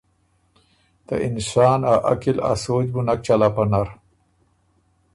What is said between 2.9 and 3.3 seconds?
بُو نک